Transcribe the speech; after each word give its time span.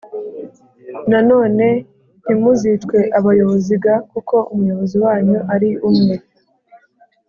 Nanone 1.09 1.67
ntimuzitwe 2.23 2.97
abayobozi 3.17 3.73
g 3.83 3.85
kuko 4.11 4.35
Umuyobozi 4.53 4.97
wanyu 5.05 5.39
ari 5.53 5.69
umwe 5.89 6.15